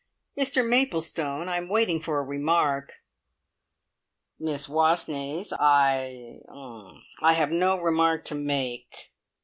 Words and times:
"Mr 0.35 0.67
Maplestone! 0.67 1.47
I 1.47 1.57
am 1.57 1.69
waiting 1.69 2.01
for 2.01 2.17
a 2.17 2.23
remark." 2.23 2.93
"Miss 4.39 4.67
Wastneys, 4.67 5.53
I 5.59 6.39
er 6.49 6.93
I 7.21 7.33
have 7.33 7.51
no 7.51 7.79
remark 7.79 8.25
to 8.25 8.33
make." 8.33 9.11